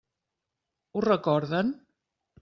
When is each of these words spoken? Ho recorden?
Ho 0.95 1.03
recorden? 1.05 1.69